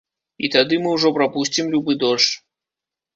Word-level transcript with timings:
І 0.45 0.49
тады 0.53 0.79
мы 0.85 0.89
ўжо 0.95 1.11
прапусцім 1.17 1.69
любы 1.73 1.97
дождж. 2.05 2.31